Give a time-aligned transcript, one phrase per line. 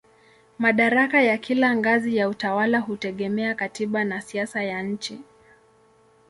[0.57, 5.21] Madaraka ya kila ngazi ya utawala hutegemea katiba na siasa ya nchi.